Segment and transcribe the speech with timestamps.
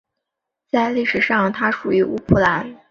[0.67, 2.75] 在历史上它属于乌普兰。